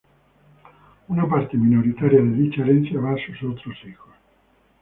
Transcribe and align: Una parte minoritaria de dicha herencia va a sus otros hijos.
Una 1.09 1.29
parte 1.29 1.55
minoritaria 1.57 2.23
de 2.23 2.31
dicha 2.33 2.63
herencia 2.63 2.99
va 2.99 3.11
a 3.11 3.17
sus 3.23 3.43
otros 3.53 3.75
hijos. 3.85 4.09